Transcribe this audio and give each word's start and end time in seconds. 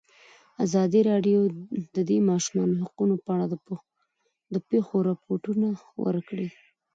ازادي 0.65 1.01
راډیو 1.11 1.41
د 1.95 1.97
د 2.09 2.11
ماشومانو 2.29 2.79
حقونه 2.83 3.15
په 3.23 3.29
اړه 3.35 3.45
د 4.53 4.55
پېښو 4.69 4.95
رپوټونه 5.09 5.67
ورکړي. 6.05 6.47